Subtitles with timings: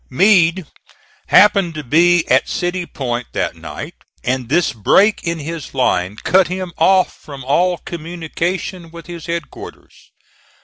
[0.09, 0.65] Meade
[1.27, 3.93] happened to be at City Point that night,
[4.23, 10.09] and this break in his line cut him off from all communication with his headquarters.